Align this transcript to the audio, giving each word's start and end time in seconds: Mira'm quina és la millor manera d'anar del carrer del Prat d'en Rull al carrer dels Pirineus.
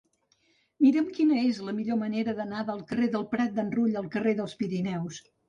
Mira'm 0.85 1.11
quina 1.17 1.37
és 1.49 1.59
la 1.67 1.75
millor 1.81 1.99
manera 2.05 2.35
d'anar 2.39 2.65
del 2.71 2.81
carrer 2.93 3.11
del 3.17 3.27
Prat 3.35 3.55
d'en 3.61 3.71
Rull 3.77 4.01
al 4.03 4.11
carrer 4.19 4.35
dels 4.43 4.59
Pirineus. 4.65 5.23